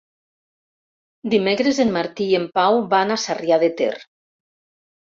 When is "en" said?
1.85-1.93, 2.41-2.49